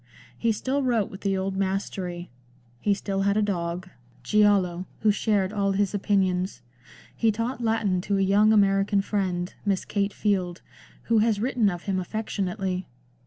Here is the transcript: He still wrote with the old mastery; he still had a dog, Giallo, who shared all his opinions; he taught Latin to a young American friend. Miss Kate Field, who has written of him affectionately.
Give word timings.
He 0.35 0.51
still 0.51 0.81
wrote 0.81 1.11
with 1.11 1.21
the 1.21 1.37
old 1.37 1.55
mastery; 1.55 2.31
he 2.79 2.95
still 2.95 3.21
had 3.21 3.37
a 3.37 3.41
dog, 3.43 3.87
Giallo, 4.23 4.87
who 5.01 5.11
shared 5.11 5.53
all 5.53 5.73
his 5.73 5.93
opinions; 5.93 6.63
he 7.15 7.31
taught 7.31 7.61
Latin 7.61 8.01
to 8.01 8.17
a 8.17 8.21
young 8.23 8.51
American 8.51 9.01
friend. 9.01 9.53
Miss 9.63 9.85
Kate 9.85 10.11
Field, 10.11 10.63
who 11.03 11.19
has 11.19 11.39
written 11.39 11.69
of 11.69 11.83
him 11.83 11.99
affectionately. 11.99 12.87